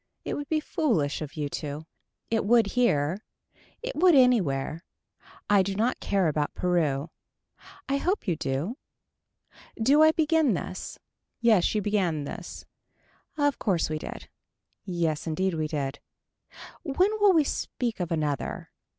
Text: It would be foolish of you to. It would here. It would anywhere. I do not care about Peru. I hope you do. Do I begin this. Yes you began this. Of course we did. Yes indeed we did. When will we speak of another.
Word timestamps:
It 0.25 0.33
would 0.33 0.49
be 0.49 0.59
foolish 0.59 1.21
of 1.21 1.35
you 1.35 1.47
to. 1.61 1.85
It 2.31 2.43
would 2.43 2.65
here. 2.73 3.23
It 3.83 3.95
would 3.95 4.15
anywhere. 4.15 4.83
I 5.47 5.61
do 5.61 5.75
not 5.75 5.99
care 5.99 6.27
about 6.27 6.55
Peru. 6.55 7.11
I 7.87 7.97
hope 7.97 8.27
you 8.27 8.35
do. 8.35 8.79
Do 9.79 10.01
I 10.01 10.11
begin 10.11 10.55
this. 10.55 10.97
Yes 11.39 11.75
you 11.75 11.83
began 11.83 12.23
this. 12.23 12.65
Of 13.37 13.59
course 13.59 13.91
we 13.91 13.99
did. 13.99 14.27
Yes 14.85 15.27
indeed 15.27 15.53
we 15.53 15.67
did. 15.67 15.99
When 16.81 17.11
will 17.21 17.33
we 17.33 17.43
speak 17.43 17.99
of 17.99 18.11
another. 18.11 18.71